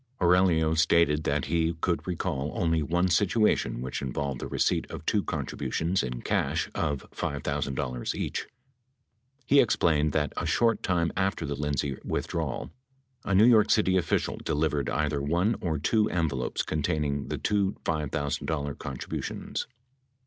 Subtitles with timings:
[0.19, 5.21] Aurelio stated that he could recall only one situation which involved the receipt of two
[5.23, 8.47] contributions in cash of $5,000 each.
[9.45, 12.71] He explained that a short time after the Lindsay withdrawal,
[13.25, 18.79] a New York City official delivered either one or two envelopes containing the two $5,000
[18.79, 19.67] contributions.